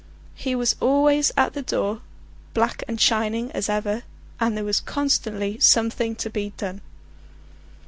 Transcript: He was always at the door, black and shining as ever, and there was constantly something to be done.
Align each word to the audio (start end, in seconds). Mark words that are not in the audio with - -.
He 0.33 0.55
was 0.55 0.75
always 0.79 1.31
at 1.37 1.53
the 1.53 1.61
door, 1.61 2.01
black 2.55 2.81
and 2.87 2.99
shining 2.99 3.51
as 3.51 3.69
ever, 3.69 4.01
and 4.39 4.57
there 4.57 4.63
was 4.63 4.79
constantly 4.79 5.59
something 5.59 6.15
to 6.15 6.29
be 6.31 6.53
done. 6.57 6.81